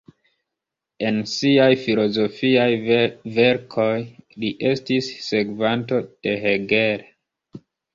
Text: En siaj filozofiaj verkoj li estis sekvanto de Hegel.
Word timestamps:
En 1.09 1.19
siaj 1.31 1.67
filozofiaj 1.81 2.67
verkoj 3.37 3.93
li 4.01 4.55
estis 4.75 5.15
sekvanto 5.31 6.05
de 6.11 6.39
Hegel. 6.49 7.11